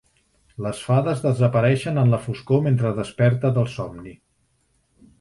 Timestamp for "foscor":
2.25-2.65